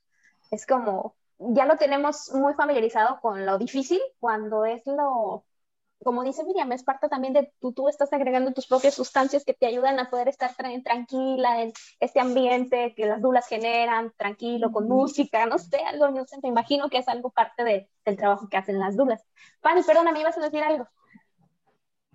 [0.50, 5.44] Es como, ya lo tenemos muy familiarizado con lo difícil cuando es lo,
[6.02, 9.54] como dice Miriam, es parte también de tú, tú estás agregando tus propias sustancias que
[9.54, 14.88] te ayudan a poder estar tranquila en este ambiente que las dulas generan, tranquilo, con
[14.88, 18.48] música, no sé, algo, no sé, me imagino que es algo parte de, del trabajo
[18.48, 19.24] que hacen las dulas.
[19.60, 20.86] Fanny, perdón, me ibas a decir algo.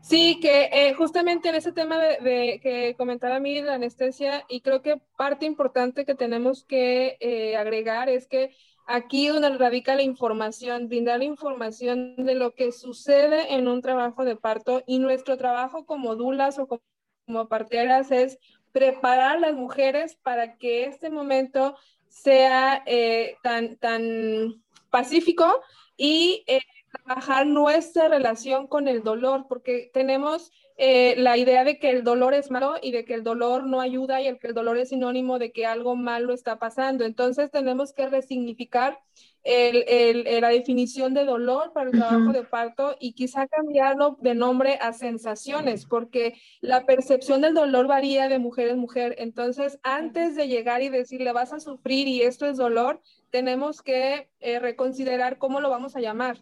[0.02, 4.60] Sí, que eh, justamente en ese tema de, de, que comentaba mí la anestesia, y
[4.60, 8.54] creo que parte importante que tenemos que eh, agregar es que
[8.86, 14.36] aquí donde radica la información, brindar información de lo que sucede en un trabajo de
[14.36, 14.84] parto.
[14.86, 18.38] Y nuestro trabajo como dulas o como, parteras es
[18.72, 21.76] preparar a las mujeres para que este momento
[22.10, 25.62] sea eh, tan, tan pacífico
[25.96, 26.60] y eh,
[26.94, 32.34] trabajar nuestra relación con el dolor, porque tenemos eh, la idea de que el dolor
[32.34, 34.90] es malo y de que el dolor no ayuda y el que el dolor es
[34.90, 37.06] sinónimo de que algo malo está pasando.
[37.06, 39.00] Entonces tenemos que resignificar
[39.44, 44.34] el, el, la definición de dolor para el trabajo de parto y quizá cambiarlo de
[44.34, 49.16] nombre a sensaciones, porque la percepción del dolor varía de mujer en mujer.
[49.20, 54.30] Entonces, antes de llegar y decirle vas a sufrir y esto es dolor, tenemos que
[54.40, 56.42] eh, reconsiderar cómo lo vamos a llamar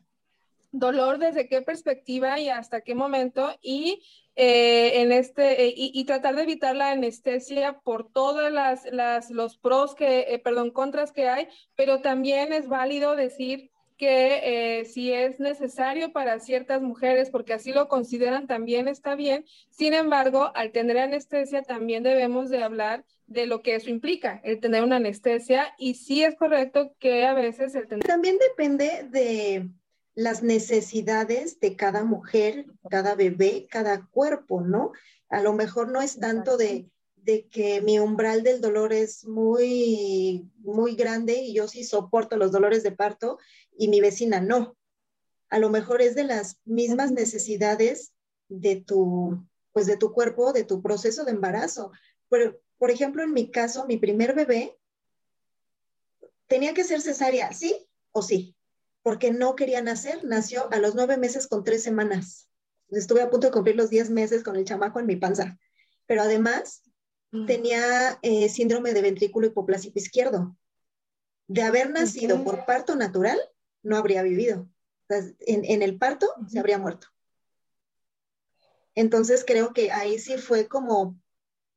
[0.71, 4.01] dolor desde qué perspectiva y hasta qué momento y
[4.35, 9.57] eh, en este eh, y, tratar de evitar la anestesia por todas las, las los
[9.57, 15.39] pros que eh, perdón contras que hay pero también es válido decir que si es
[15.39, 19.45] necesario para ciertas mujeres, porque así lo consideran, también está bien.
[19.69, 24.59] Sin embargo, al tener anestesia, también debemos de hablar de lo que eso implica, el
[24.59, 28.03] tener una anestesia, y sí es correcto que a veces el tener...
[28.03, 29.69] También depende de,
[30.15, 34.91] las necesidades de cada mujer, cada bebé, cada cuerpo, ¿no?
[35.29, 40.49] A lo mejor no es tanto de, de que mi umbral del dolor es muy,
[40.57, 43.37] muy grande y yo sí soporto los dolores de parto
[43.77, 44.75] y mi vecina no.
[45.49, 48.13] A lo mejor es de las mismas necesidades
[48.49, 51.91] de tu, pues de tu cuerpo, de tu proceso de embarazo.
[52.29, 54.77] Pero, por ejemplo, en mi caso, mi primer bebé
[56.47, 58.55] tenía que ser cesárea, ¿sí o sí?
[59.03, 60.23] Porque no quería nacer.
[60.23, 62.49] Nació a los nueve meses con tres semanas.
[62.89, 65.57] Estuve a punto de cumplir los diez meses con el chamaco en mi panza.
[66.05, 66.83] Pero además
[67.31, 67.45] mm.
[67.45, 70.55] tenía eh, síndrome de ventrículo hipoplásico izquierdo.
[71.47, 73.39] De haber nacido por parto natural,
[73.83, 74.69] no habría vivido.
[75.09, 77.07] en, en, el parto se habría muerto.
[78.95, 81.20] Entonces creo que ahí sí fue como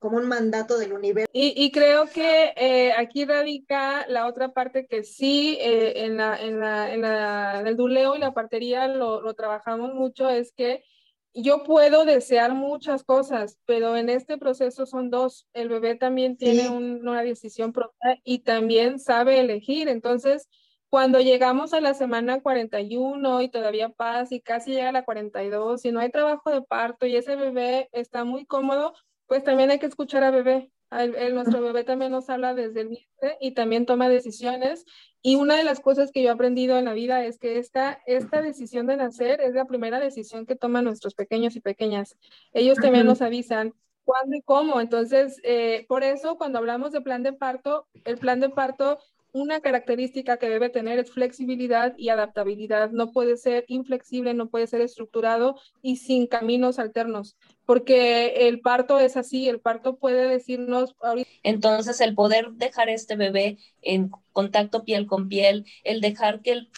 [0.05, 1.31] como un mandato del universo.
[1.33, 6.61] Y, creo que eh, aquí radica la otra parte que sí, eh, en, la, en,
[6.61, 10.85] la, en, la, el duleo y la partería lo, lo, trabajamos mucho, es que
[11.33, 15.49] yo puedo desear muchas cosas, pero en este proceso son dos.
[15.55, 19.89] El bebé también tiene una decisión propia y también sabe elegir.
[19.89, 20.51] Entonces,
[20.91, 25.83] cuando llegamos a la semana 41 y todavía pasa y casi llega a la 42
[25.87, 28.93] y no hay trabajo de parto y ese bebé está muy cómodo,
[29.27, 30.71] pues también hay que escuchar a bebé.
[30.91, 34.85] El, nuestro bebé también nos habla desde el vientre y también toma decisiones.
[35.23, 38.01] Y una de las cosas que yo he aprendido en la vida es que esta,
[38.07, 42.17] esta decisión de nacer es la primera decisión que toman nuestros pequeños y pequeñas.
[42.53, 44.81] Ellos también nos avisan cuándo y cómo.
[44.81, 48.99] Entonces, eh, por eso cuando hablamos de plan de parto, el plan de parto
[49.35, 52.93] una característica que debe tener es flexibilidad y adaptabilidad.
[52.93, 59.01] No puede ser inflexible, no puede ser estructurado y sin caminos alternos, porque el parto
[59.01, 60.95] es así, el parto puede decirnos...
[61.43, 66.71] Entonces, el poder dejar este bebé en contacto piel con piel, el dejar que el,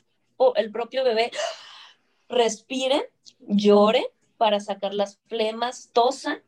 [0.54, 1.30] el propio bebé
[2.26, 4.06] respire, llore
[4.38, 6.42] para sacar las flemas, tosa,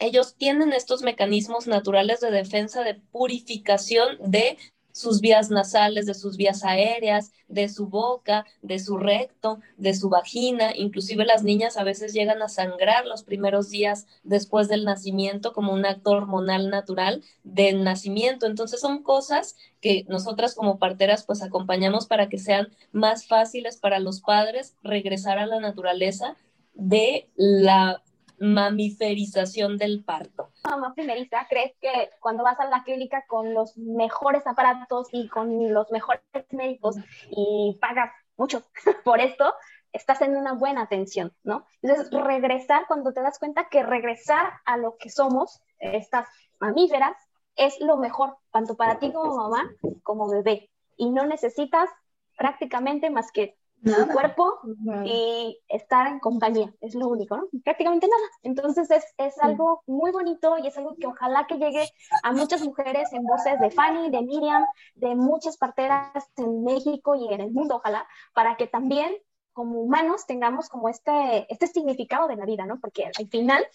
[0.00, 4.58] ellos tienen estos mecanismos naturales de defensa, de purificación de
[4.98, 10.08] sus vías nasales, de sus vías aéreas, de su boca, de su recto, de su
[10.08, 10.72] vagina.
[10.74, 15.72] Inclusive las niñas a veces llegan a sangrar los primeros días después del nacimiento como
[15.72, 18.46] un acto hormonal natural del nacimiento.
[18.46, 24.00] Entonces son cosas que nosotras como parteras pues acompañamos para que sean más fáciles para
[24.00, 26.36] los padres regresar a la naturaleza
[26.74, 28.02] de la
[28.40, 30.50] mamiferización del parto.
[30.64, 35.72] Mamá primeriza, ¿crees que cuando vas a la clínica con los mejores aparatos y con
[35.72, 36.96] los mejores médicos
[37.30, 38.62] y pagas mucho
[39.04, 39.54] por esto,
[39.92, 41.66] estás en una buena atención, ¿no?
[41.82, 46.28] Entonces, regresar, cuando te das cuenta que regresar a lo que somos, estas
[46.60, 47.16] mamíferas,
[47.56, 49.70] es lo mejor, tanto para ti como mamá,
[50.02, 50.70] como bebé.
[50.96, 51.90] Y no necesitas
[52.36, 54.60] prácticamente más que tu cuerpo
[55.04, 57.44] y estar en compañía, es lo único, ¿no?
[57.64, 58.28] Prácticamente nada.
[58.42, 61.88] Entonces es, es algo muy bonito y es algo que ojalá que llegue
[62.22, 64.64] a muchas mujeres en voces de Fanny, de Miriam,
[64.94, 69.16] de muchas parteras en México y en el mundo, ojalá, para que también
[69.52, 72.78] como humanos tengamos como este, este significado de la vida, ¿no?
[72.80, 73.66] Porque al final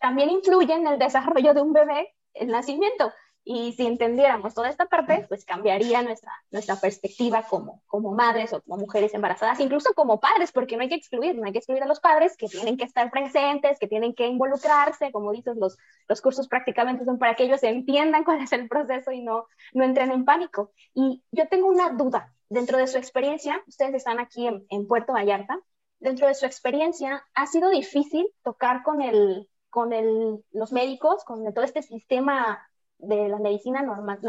[0.00, 3.12] también influye en el desarrollo de un bebé el nacimiento.
[3.48, 8.60] Y si entendiéramos toda esta parte, pues cambiaría nuestra, nuestra perspectiva como, como madres o
[8.60, 11.80] como mujeres embarazadas, incluso como padres, porque no hay que excluir, no hay que excluir
[11.84, 15.78] a los padres que tienen que estar presentes, que tienen que involucrarse, como dices, los,
[16.08, 19.84] los cursos prácticamente son para que ellos entiendan cuál es el proceso y no, no
[19.84, 20.72] entren en pánico.
[20.92, 25.12] Y yo tengo una duda, dentro de su experiencia, ustedes están aquí en, en Puerto
[25.12, 25.60] Vallarta,
[26.00, 31.44] dentro de su experiencia, ¿ha sido difícil tocar con el, con el, los médicos, con
[31.54, 32.60] todo este sistema
[32.98, 34.20] de la medicina normal,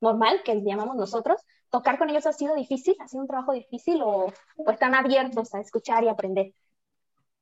[0.00, 1.40] normal que llamamos nosotros,
[1.70, 4.32] tocar con ellos ha sido difícil, ha sido un trabajo difícil o,
[4.70, 6.52] están abiertos a escuchar y aprender.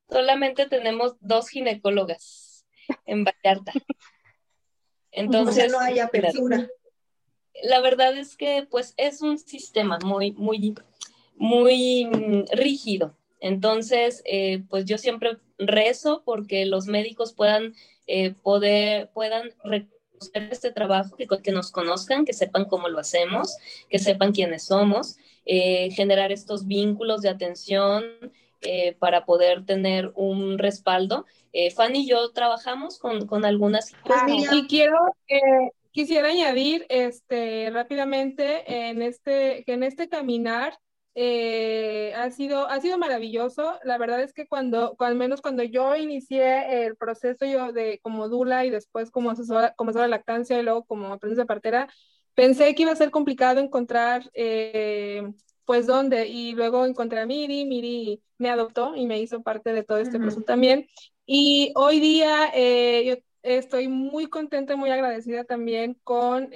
[0.09, 2.65] Solamente tenemos dos ginecólogas
[3.05, 3.73] en Vallarta.
[5.11, 6.67] Entonces, no hay apertura.
[7.63, 10.75] La verdad es que pues es un sistema muy, muy,
[11.35, 13.15] muy rígido.
[13.39, 17.73] Entonces, eh, pues yo siempre rezo porque los médicos puedan
[18.05, 19.53] eh, poder, puedan
[20.19, 23.57] reconocer este trabajo, que, que, nos conozcan, que sepan cómo lo hacemos,
[23.89, 28.03] que sepan quiénes somos, eh, generar estos vínculos de atención
[28.99, 31.25] para poder tener un respaldo.
[31.75, 33.93] Fanny y yo trabajamos con, con algunas...
[34.03, 34.19] Pues
[34.51, 34.97] y quiero,
[35.91, 40.77] quisiera añadir este, rápidamente en este, que en este caminar
[41.19, 43.79] eh, ha, sido, ha sido maravilloso.
[43.83, 48.29] La verdad es que cuando, al menos cuando yo inicié el proceso yo de como
[48.29, 51.89] dula y después como asesora, como asesora de lactancia y luego como aprendiz de partera,
[52.35, 55.23] pensé que iba a ser complicado encontrar eh,
[55.65, 59.81] pues dónde y luego encontré a Miri, Miri me adoptó y me hizo parte de
[59.81, 60.85] todo este proceso también.
[61.25, 66.51] Y hoy día eh, yo estoy muy contenta, muy agradecida también con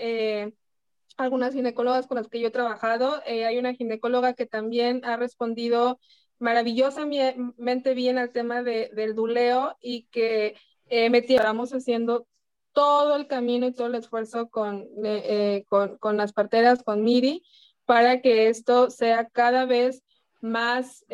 [1.22, 3.22] algunas ginecólogas con las que yo he trabajado.
[3.26, 6.00] Eh, hay una ginecóloga que también ha respondido
[6.40, 10.56] maravillosamente bien al tema de, del duleo y que
[10.88, 12.28] eh, me llevamos haciendo
[12.74, 17.44] todo el camino y todo el esfuerzo con, eh, con, con, las parteras, con Miri,
[17.86, 20.04] para que esto sea cada vez
[20.42, 21.06] más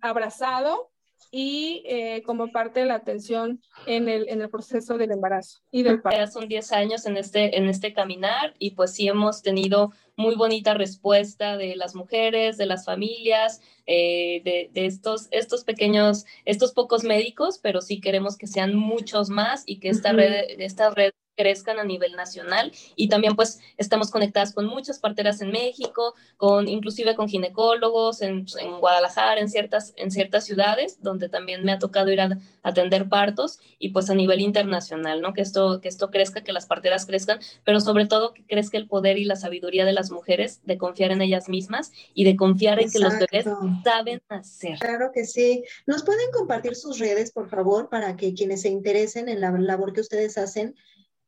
[0.00, 0.90] abrazado
[1.38, 5.82] y eh, como parte de la atención en el, en el proceso del embarazo y
[5.82, 6.18] del parto.
[6.18, 10.34] Ya son 10 años en este, en este caminar y pues sí hemos tenido muy
[10.34, 16.72] bonita respuesta de las mujeres, de las familias, eh, de, de, estos, estos pequeños, estos
[16.72, 21.12] pocos médicos, pero sí queremos que sean muchos más y que esta red, esta red
[21.36, 26.68] crezcan a nivel nacional y también pues estamos conectadas con muchas parteras en México, con
[26.68, 31.78] inclusive con ginecólogos en, en Guadalajara, en ciertas, en ciertas ciudades donde también me ha
[31.78, 35.32] tocado ir a, atender partos y pues a nivel internacional, ¿no?
[35.32, 38.88] Que esto, que esto crezca, que las parteras crezcan, pero sobre todo que crezca el
[38.88, 42.80] poder y la sabiduría de las mujeres de confiar en ellas mismas y de confiar
[42.80, 43.46] en que los bebés
[43.84, 44.78] saben hacer.
[44.80, 45.64] Claro que sí.
[45.86, 49.92] ¿Nos pueden compartir sus redes, por favor, para que quienes se interesen en la labor
[49.92, 50.74] que ustedes hacen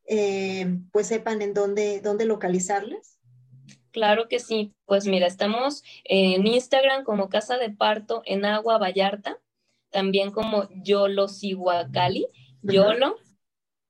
[0.09, 3.19] eh, pues sepan en dónde, dónde localizarlas?
[3.91, 4.73] Claro que sí.
[4.87, 9.39] Pues mira, estamos en Instagram como Casa de Parto en Agua Vallarta,
[9.91, 12.27] también como Yolo Sigua Cali,
[12.63, 13.17] Yolo,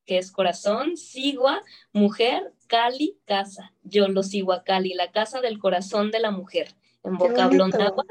[0.07, 1.63] que es corazón, Sigua,
[1.93, 7.65] mujer, Cali, casa, Yolo Sigua Cali, la casa del corazón de la mujer, en vocablo
[7.65, 8.05] Agua.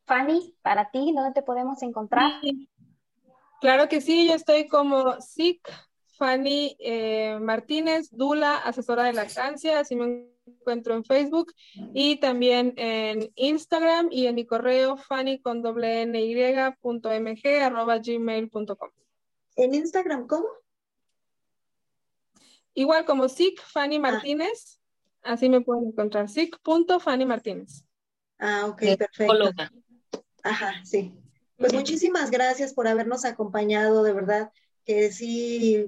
[0.07, 2.41] Fanny, para ti, ¿dónde te podemos encontrar?
[3.61, 5.61] Claro que sí, yo estoy como SIC
[6.17, 10.25] Fanny eh, Martínez, Dula, asesora de lactancia, así me
[10.57, 11.53] encuentro en Facebook
[11.95, 16.07] y también en Instagram y en mi correo fanny con doble
[17.61, 18.91] arroba gmail.com.
[19.57, 20.47] ¿En Instagram cómo?
[22.75, 24.01] Igual como SIC Fanny ah.
[24.01, 24.81] Martínez,
[25.23, 26.29] así me pueden encontrar,
[27.01, 27.85] Fanny Martínez.
[28.39, 29.51] Ah, ok, perfecto.
[30.45, 31.13] Ajá, sí.
[31.57, 34.53] Pues muchísimas gracias por habernos acompañado, de verdad,
[34.85, 35.87] que sí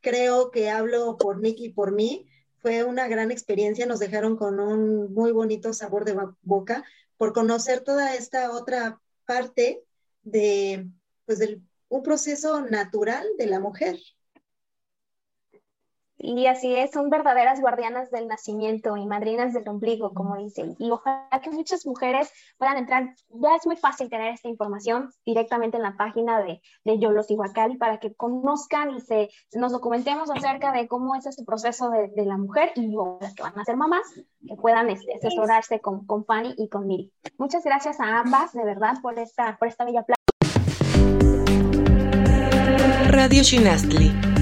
[0.00, 2.28] creo que hablo por Nick y por mí.
[2.64, 6.82] Fue una gran experiencia, nos dejaron con un muy bonito sabor de boca
[7.18, 9.84] por conocer toda esta otra parte
[10.22, 10.88] de,
[11.26, 11.60] pues, del,
[11.90, 13.98] un proceso natural de la mujer.
[16.26, 20.74] Y así es, son verdaderas guardianas del nacimiento y madrinas del ombligo, como dicen.
[20.78, 23.14] Y ojalá que muchas mujeres puedan entrar.
[23.28, 27.76] Ya es muy fácil tener esta información directamente en la página de, de Yolos Iguacali
[27.76, 32.24] para que conozcan y se, nos documentemos acerca de cómo es este proceso de, de
[32.24, 34.06] la mujer y las que van a ser mamás,
[34.48, 37.12] que puedan este, asesorarse con, con Fanny y con Miri.
[37.36, 40.24] Muchas gracias a ambas, de verdad, por esta, por esta bella plática.
[43.10, 44.33] Radio Shinastli.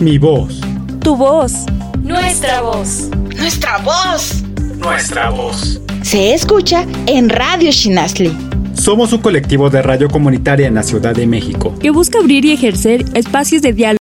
[0.00, 0.60] Mi voz.
[1.00, 1.66] Tu voz.
[2.04, 3.10] Nuestra voz.
[3.36, 4.44] Nuestra voz.
[4.76, 5.80] Nuestra voz.
[6.02, 8.32] Se escucha en Radio Shinasli.
[8.74, 11.74] Somos un colectivo de radio comunitaria en la Ciudad de México.
[11.80, 13.98] Que busca abrir y ejercer espacios de diálogo.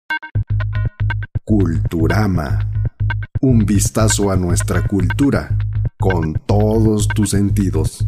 [1.43, 2.67] Culturama.
[3.41, 5.55] Un vistazo a nuestra cultura
[5.99, 8.03] con todos tus sentidos.